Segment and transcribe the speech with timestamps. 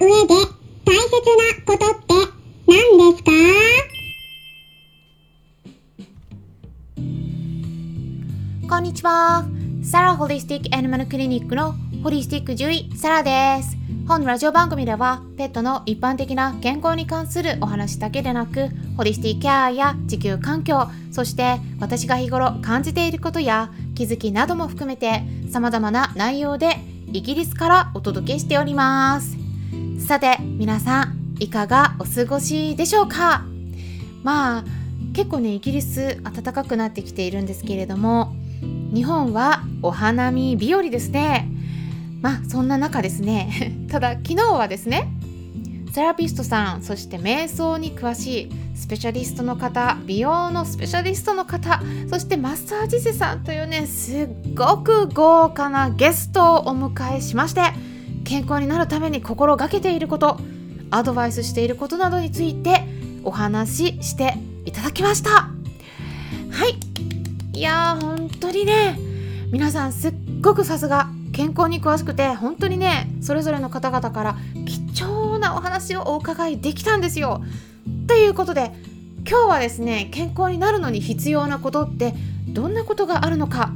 [0.00, 0.34] 上で
[0.84, 1.10] 大切
[1.66, 2.14] なことって
[2.68, 3.32] 何ですか？
[8.68, 9.44] こんにちは。
[9.82, 11.74] サラホリスティックアニマルクリニックの
[12.04, 13.76] ホリスティック獣医サラです。
[14.06, 26.76] 本ラジオ番組ではペットの一般的な健康に関するお話だけでなくホリスティックケアや地球環境そして私が日頃感じていることや気づきなども含めて様々な内容で
[27.12, 29.36] イギリスからお届けしております
[29.98, 33.44] さて皆さんいかがお過ごしでしょうか？
[34.22, 34.64] まあ
[35.12, 38.34] 結構ねイギリス暖かくなってきているんですけれども
[38.94, 41.48] 日本はお花見日和ですね。
[42.20, 45.08] まあそんな中ですね ただ昨日はですね
[45.92, 57.60] セラピストさんそして瞑想に詳しいスペシャリストの方美容のスペシャリストの方そしてマッサージ師さんというねすっごく豪華なゲストをお迎えしまして
[58.28, 60.38] 健康になるために心がけていること
[60.90, 62.82] アドバイスしていることなどについて
[63.24, 64.34] お話しして
[64.66, 65.50] いただきましたは
[67.54, 68.98] いいやー本当にね
[69.50, 74.36] 皆さんすっごくさすが健康に詳しくて本当にねそれぞれの方々から
[74.66, 77.42] 貴重なお話をお伺いできたんですよ。
[78.08, 78.72] ということで
[79.26, 82.14] 今日はですね健康になるのに必要なことって
[82.46, 83.72] どんなことがあるのか、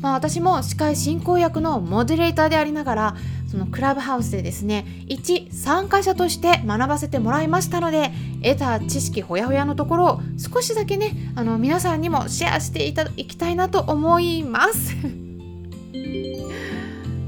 [0.00, 3.16] まあ、私も司会進行役のモデレーターでありながら
[3.50, 8.10] そのクラブハウスでですね一参加者として学ばせてもらいましたので
[8.42, 14.94] 得た知識ほやほやのところを少しだけねあの皆さんにもシェアしていただきたいなと思います。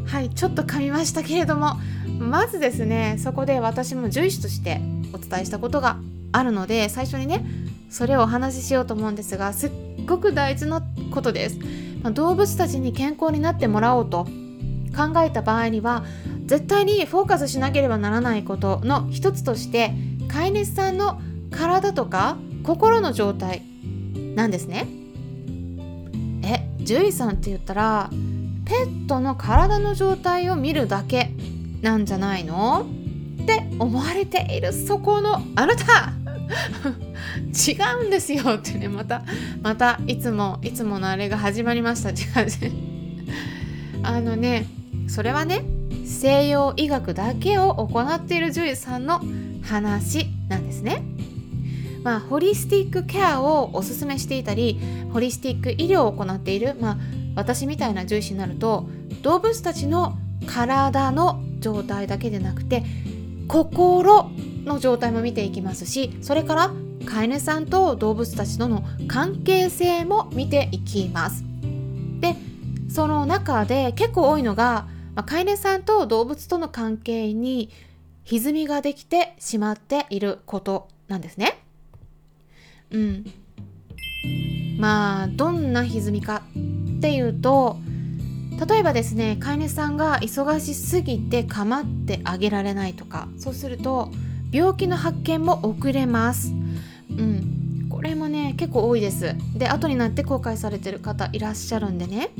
[0.06, 1.76] はいちょっと噛みましたけれども
[2.18, 4.80] まずですねそこで私も獣医師として
[5.12, 5.98] お伝えしたことが
[6.32, 7.44] あるので最初にね
[7.90, 9.70] それをお話ししようと思うんですがすっ
[10.06, 11.58] ごく大事なことです、
[12.12, 14.24] 動物たちに健康になってもらおうと
[14.96, 16.04] 考えた場合には
[16.46, 19.92] 絶対にフォーカスしなければならないことの一つとして
[20.28, 23.62] 飼い主さんの体とか心の状態
[24.34, 24.86] なんですね。
[26.42, 28.10] え獣医さんって言ったら
[28.64, 31.30] ペットの体の状態を見るだけ
[31.82, 32.86] なんじゃないの？
[33.42, 36.12] って思われているそこのあなた。
[37.52, 39.22] 違うんですよってねまた
[39.62, 42.72] またいつもいつものあれが始まりましたって感じ
[44.02, 44.66] あのね
[45.08, 45.64] それはね
[46.04, 49.20] 西洋医学だけを行っている獣医さんの
[49.62, 51.02] 話なんですね。
[52.02, 54.80] まあ、ホリスティックケアをおすすめしていたり
[55.12, 56.96] ホリスティック医療を行っている、まあ、
[57.34, 58.88] 私みたいな獣医師になると
[59.22, 60.16] 動物たちの
[60.46, 62.84] 体の状態だけでなくて
[63.48, 64.30] 心
[64.68, 66.70] の状態も見ていきますしそれから
[67.06, 71.44] 飼い主さんと動物たちとの関係性も見ていきます。
[72.20, 72.36] で
[72.90, 77.70] その中で結構多いのが、まあ、飼い主さんと動物との関係に
[78.24, 81.58] 歪みができてしまっていることなんですね。
[82.90, 83.24] うん。
[84.78, 86.42] まあどんな歪みか
[86.98, 87.78] っていうと
[88.68, 94.10] 例えばですね飼い主さんが忙しすぎて構ってあげられないとかそうすると
[94.50, 96.52] 病気の発見も遅れます。
[97.10, 97.88] うん。
[97.90, 99.34] これもね結構多いです。
[99.56, 102.30] で後になって後悔されてる方いらっしゃるんでね。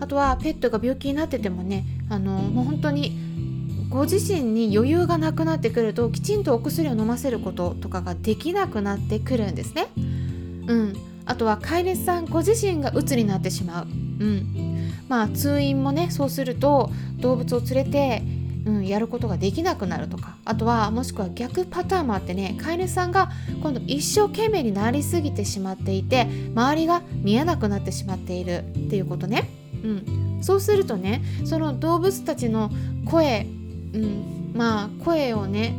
[0.00, 3.16] あとはペットが病気になっててもねあのもう本当に
[3.88, 9.88] ご自身に余裕がなくなってくるときちんとお薬を飲ませることとかができなくなってくるんですね。
[9.96, 10.92] うん。
[11.24, 13.86] あとは飼い主さんご自身が鬱になってしまう。
[13.86, 14.92] うん。
[15.08, 18.22] まあ通院もねそうすると動物を連れて、
[18.64, 20.36] うん、やることができなくなるとか。
[20.44, 23.30] あとはもしくは逆パターンもあってね飼い主さんが
[23.62, 29.48] 今度一生懸命になりすぎてしまっていて周りが見えなくなってしまっているっていうことね、
[29.84, 32.70] うん、そうするとねその動物たちの
[33.04, 33.46] 声、
[33.94, 35.74] うん、まあ声をね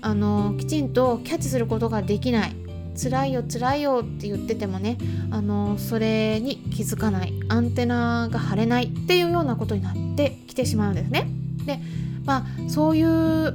[0.00, 2.56] あのきちんとキャッチすることができない。
[2.96, 4.98] 辛いよ辛いよって言っててもね
[5.32, 7.32] あのそれに気づかない。
[7.48, 11.28] アンテナが張れないっていうようなことになってきてしまうんですね。
[11.66, 11.80] で
[12.24, 13.54] まあそういう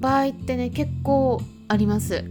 [0.00, 2.24] 場合ってね結構あります。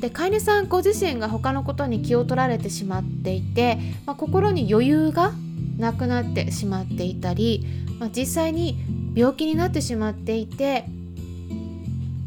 [0.00, 5.32] で飼い主さんご自身が他のことに気を取られてしまっていて、まあ、心に余裕が
[5.78, 7.64] なくなってしまっていたり、
[7.98, 8.76] まあ、実際に
[9.14, 10.84] 病気になってしまっていて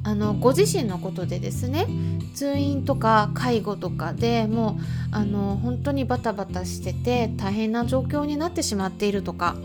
[0.03, 1.85] あのご自身のことでですね
[2.33, 9.55] 通院とか介護とかでもうあの本当にバタバタしてて大変な状況になってしまっているとか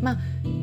[0.00, 0.18] まあ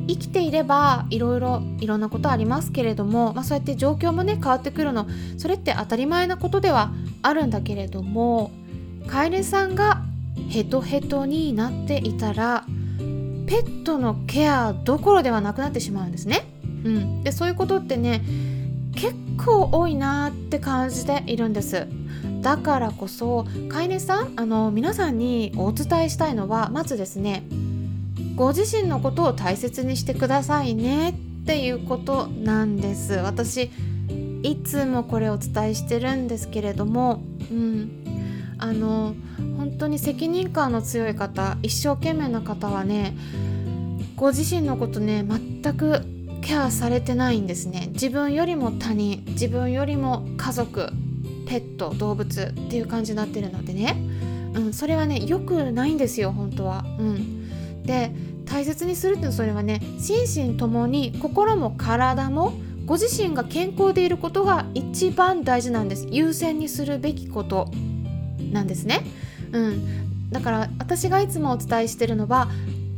[0.08, 5.08] 生きていればいろいろいろんなことありますけれども、まあ、そうやって状況もね変わってくるの
[5.38, 8.52] それって当たり前なことではあるんだけれども
[9.08, 10.02] 飼い主さんが
[10.50, 12.66] ヘトヘトになっていたら
[13.48, 16.46] ペットのケアどころではなくなってしまうんですね。
[16.86, 18.24] うん、でそういうことってね
[18.96, 21.88] 結構多いなって感じているんです
[22.42, 27.44] だからこそ飼い主さんあの皆さんにお伝えしたいのはまずですね
[28.42, 31.14] ご自身のことを大切にしてくださいねっ
[31.46, 33.14] ていうことなんです。
[33.14, 33.70] 私
[34.42, 37.22] いつもこれお伝えしてるんですけれども
[37.52, 37.92] うん。
[38.58, 39.14] あの
[39.58, 43.16] 本当に責任感の強い方一生懸命な方はね
[44.16, 46.02] ご自身のことね全く
[46.42, 47.90] ケアされてないんですね。
[47.92, 50.90] 自分よりも他人自分よりも家族
[51.48, 53.98] ペット動物っていう感じになってるのでね、
[54.56, 56.84] うん、それはね良くないんですよ本当は。
[56.98, 62.54] うん、で大切にするってそれはね心身ともに心も体も
[62.86, 66.08] ご自身が健康でいることが一番大事なんです。
[66.12, 67.72] 優先にするべきこと
[68.52, 69.06] なんですね、
[69.54, 72.50] うん、だから私がいつもお伝えしてるのは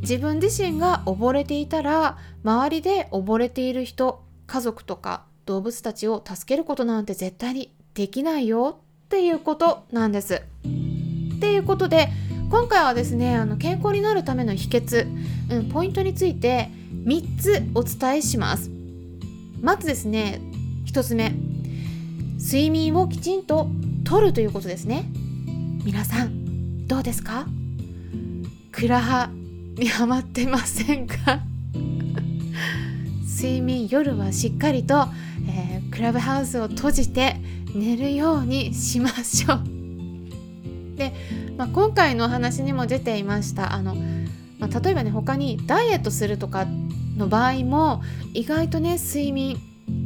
[0.01, 10.41] 自分自身が溺れていたら周りで溺れている人家族とか動物たちを助けることなんて絶対にできないよっていうことなんです。
[11.35, 12.09] っていうことで
[12.53, 15.07] 今回はですねあの健康になるための秘訣、
[15.49, 16.69] うん、ポイントについて
[17.03, 18.69] 3つお伝えします。
[19.59, 20.39] まずですね
[20.85, 21.33] 1つ目
[22.37, 23.71] 睡眠をきちんと
[24.03, 25.09] とるということですね。
[25.83, 27.47] 皆さんどうですか？
[28.71, 29.31] クラハ
[29.75, 31.39] にハマってませんか？
[33.25, 35.07] 睡眠夜はしっかりと、
[35.49, 37.35] えー、クラブハウスを閉じて
[37.73, 39.63] 寝るようにしましょう。
[40.95, 41.15] で、
[41.57, 43.73] まあ、今回のお話にも出ていました。
[43.73, 43.95] あの、
[44.59, 46.65] まあ、例えばね他にダイエットするとか
[47.17, 48.01] の場合も
[48.33, 49.57] 意外とね睡眠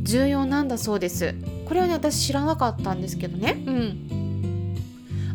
[0.04, 1.36] 重要なんだそうです。
[1.66, 3.64] これはね私知らなかったんですけどね。
[3.66, 4.78] うん。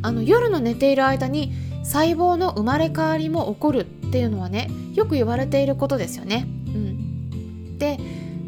[0.02, 1.52] あの夜の寝ている間に
[1.84, 6.46] 細胞の生まれ変わりも起こるっていうのはねよく言われていることですよね。
[6.66, 7.98] うん、で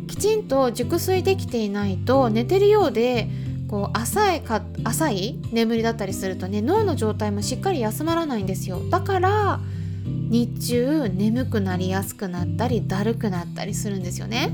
[0.09, 3.29] きちんと熟睡できていないと寝てるようで
[3.69, 8.81] こう浅いか浅い眠りだったりするとね脳の状態もしっかり休まらないんですよ。
[8.91, 9.61] だから
[10.05, 14.53] 日中眠くなりやすくなったりだるくなったりするんですよね。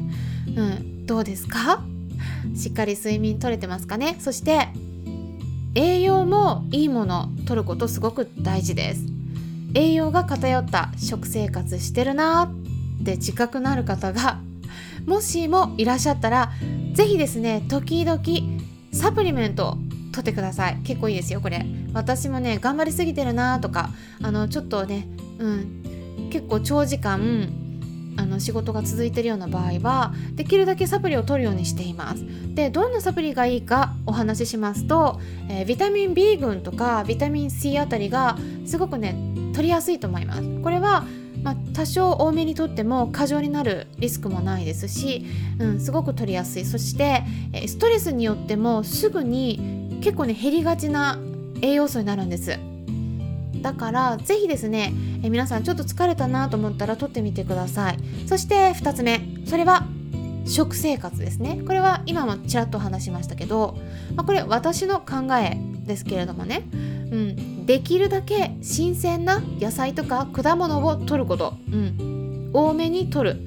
[0.54, 1.82] うん、どうですか？
[2.54, 4.16] しっかり睡眠とれてますかね？
[4.20, 4.68] そして
[5.74, 9.02] 栄養もいいもの取ることすごく大事です。
[9.74, 12.44] 栄養が偏った食生活してるな
[13.00, 14.40] って自覚のある方が
[15.06, 16.52] もしもいらっしゃったら
[16.92, 18.20] 是非ですね時々
[18.92, 19.78] サプリメント
[20.12, 20.76] 取ってください。
[20.84, 21.64] 結構いいですよこれ。
[21.92, 23.90] 私もね頑張りすぎてるなとか
[24.22, 25.06] あのちょっとね
[25.38, 26.28] うん。
[26.30, 27.48] 結構長時間
[28.16, 32.24] あの仕事が続いてるような場合はできるだけサプリを取るようにしています。
[32.54, 39.16] でどんなサプリがいいかお話ししますと、えー、ビタミン B 群とかビタミン C あたりがすごくね
[39.54, 40.42] 取りやすいと思います。
[40.62, 41.04] これは
[41.42, 45.26] まあ、多少多めにとっても過剰になるリスクもないですし、
[45.58, 46.64] うん、すごく取りやすい。
[46.64, 47.22] そして
[47.66, 51.18] ストレスによってもすぐに結構ね減りがちな
[51.62, 52.58] 栄養素になるんです。
[53.62, 57.98] だから是非ですねえ皆さんちょっと疲れたなと思ったら取ってみてください。
[58.26, 59.86] そして2つ目それは
[60.46, 61.62] 食生活ですね。
[61.66, 63.76] これは今もちらっと話しましたけど、
[64.14, 65.56] まあ、これ私の考え
[65.86, 66.64] ですけれどもね、
[67.10, 73.40] うん、できるだけ新鮮な野菜とか果物を取ること、うん、多めに取る。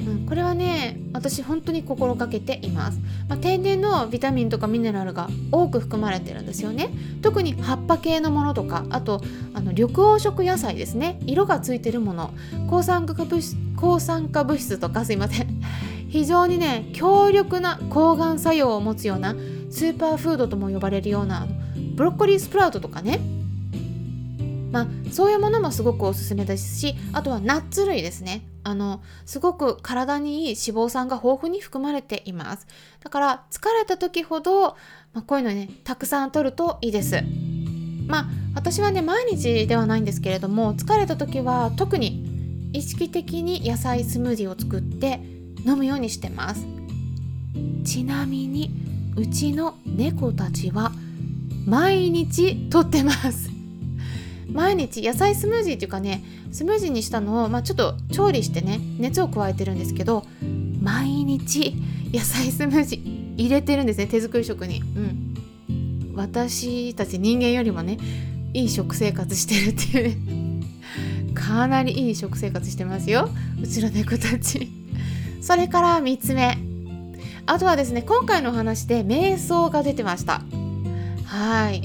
[0.00, 2.98] うん、これはね私本当に心がけています、
[3.28, 6.90] まあ、天然のビタミンとかミネラルが多く含まれてるんですよね。
[7.22, 9.20] 特に葉っぱ系のものとかあと
[9.54, 11.20] あの緑黄色野菜ですね。
[11.24, 12.34] 色がついてるもの。
[12.68, 15.62] 抗酸化物質抗酸化物質とかすいません。
[16.08, 19.36] 非常にね強力な抗がん作用を持つような
[19.70, 21.46] スーパーフードとも呼ばれるような
[21.94, 23.20] ブロッコリースプラウトとかね。
[24.72, 28.42] まあ、そういうものもすごくおすすめですしあとはナッツ類ですね。
[28.64, 32.66] あのすごく体にいい脂肪酸が豊富に含まれています。
[33.00, 34.76] だから疲れた時ほど、
[35.12, 37.22] まあ、こういうのねたくさん取るといいです。
[38.06, 45.20] まあ私はね毎日ではないんですけれども疲れた時は特に意識的に野菜スムージーを作って
[45.66, 46.66] 飲むようにしてます。
[47.84, 48.70] ちなみに
[49.16, 50.92] うちの猫たちは
[51.66, 53.50] 毎日とってます。
[54.50, 60.26] 毎日野菜スムージーっていうかねスムージーにしたのを、まあ、ちょっと調理してね熱を加えてるんですけど
[60.82, 61.74] 毎日
[62.12, 64.80] 野菜スムージー入れてるんですね手作り食に。
[64.80, 65.28] うん。
[66.14, 67.96] 私たち人間よりもね
[68.52, 70.26] いい食生活してるっていう。
[70.26, 70.52] ね
[71.34, 73.28] かなりいい食生活してますよ
[73.60, 74.70] うちの猫たち。
[75.40, 76.58] それから3つ目。
[77.46, 80.42] あとはですね今回のお話で瞑想が出てました。
[81.32, 81.80] はい。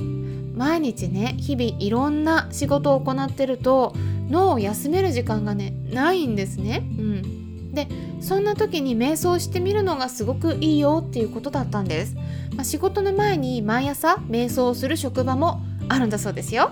[0.58, 3.94] 毎日ね日々いろんな仕事を行ってると
[4.30, 6.84] 脳を休める時間がねないんですね。
[6.98, 7.74] うん。
[7.74, 7.88] で
[8.20, 12.16] そんな時に瞑想してみるのがすごくいいよっていうことだったんです、
[12.56, 16.72] まあ、仕事の前に毎朝瞑想をする職場もあるんだそうですよ、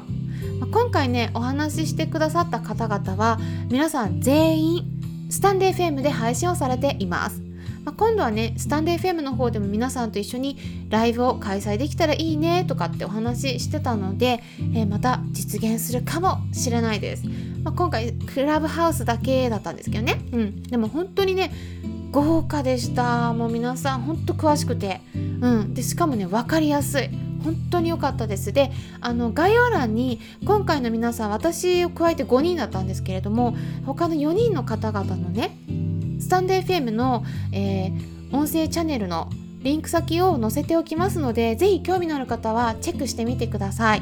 [0.59, 3.37] まあ、今回ねお話ししてくださった方々は
[3.69, 4.83] 皆さん全員
[5.29, 7.44] スタンデー FM で配信をされています。
[7.85, 10.57] まあ、今度はねスタンデー FM の方でも皆さんと一緒に
[10.89, 17.23] ライブを開催できたらいいねとかってお話ししてたので、えー、また実現するかもしれないです、
[17.63, 21.51] まあ、今回クラブハウスだけだったんですけどね、うん、でも本当にね
[22.11, 23.33] 豪華でした。
[23.33, 27.09] もう皆さん本当詳しくて、うん、でしかもね分かりやすい。
[27.43, 28.53] 本当に良かったです。
[28.53, 35.57] であの概要欄に今回の皆さん私を加えて5人だったんですけれども他の4人の方々のね
[36.19, 39.29] スタンデー FM の、えー、音声チャンネルの
[39.61, 44.01] リンク先を載せておきますのでぜひ興味のある方はチェックしてみてください。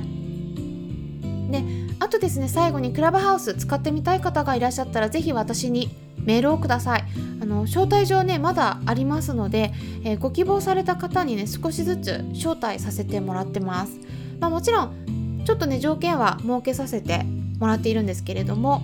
[1.51, 1.63] で
[1.99, 7.03] あとですね最後にクラブハウス使ってみたい方がいらっしゃったらぜひ私にメールをください。
[7.41, 13.99] あの招待状ねまだありますので、えー、ご希望された方にね少しずつ招待させてもらってます、
[14.39, 17.25] まあ、もちろんちょっとね条件は設けさせて
[17.59, 18.81] もらっているんですけれども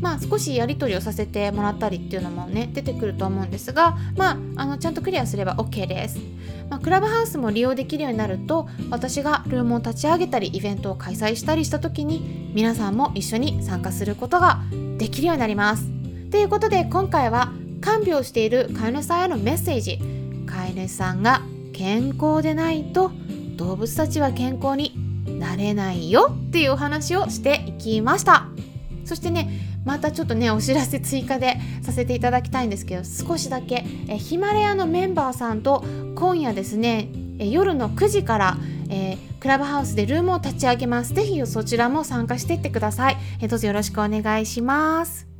[0.00, 6.18] まあ、少しやり取りをさせてもらったりっていうのもね出てくると思うんですが、まあ、あのちゃんとクリアすれば OK です、
[6.68, 14.60] まあ、クラブハウスも利用できるようになると私がルームを立ち上げたりイベントを開催したりした時に皆さんも一緒に参加することが
[14.98, 15.88] できるようになります。
[16.30, 19.98] ということで今回は看病している飼い主さんへのメッセージ。
[20.46, 23.12] 飼い主さんが健康でないと
[23.56, 24.94] 動物たちは健康に
[25.38, 28.46] なれないよっていうお話をしていきました。
[29.04, 35.82] そしてねまたちょっとねお知らせ追加でさせていただきたいんですけど少しだけえヒマラヤのメンバーさんと
[36.14, 41.12] 今夜ですねえ夜の9時からえー、クラブハウスでルームを立ち上げます。
[41.12, 43.16] ぜひそちらも参加していってください。
[43.40, 45.35] え、どうぞよろしくお願いします。